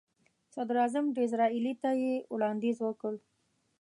[0.53, 3.13] صدراعظم ډیزراییلي ته یې وړاندیز وکړ.